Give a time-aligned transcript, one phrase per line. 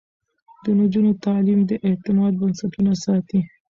[0.63, 3.39] د نجونو تعليم د اعتماد بنسټونه ساتي.